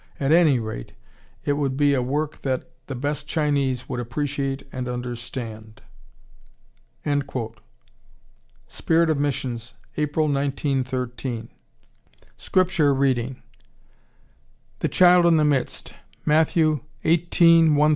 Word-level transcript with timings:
At 0.19 0.31
any 0.31 0.57
rate, 0.57 0.93
it 1.45 1.53
would 1.53 1.77
be 1.77 1.93
a 1.93 2.01
work 2.01 2.41
that 2.41 2.67
the 2.87 2.95
best 2.95 3.27
Chinese 3.27 3.87
would 3.87 3.99
appreciate 3.99 4.63
and 4.71 4.87
understand." 4.87 5.83
(Spirit 8.67 9.11
of 9.11 9.19
Missions, 9.19 9.75
April, 9.97 10.25
1913.) 10.25 11.49
SCRIPTURE 12.35 12.95
READING 12.95 13.43
"The 14.79 14.89
Child 14.89 15.27
in 15.27 15.37
the 15.37 15.45
Midst," 15.45 15.93
Matthew, 16.25 16.79
18:1 17.05 17.05
6, 17.19 17.27
10 17.37 17.75
14. 17.75 17.89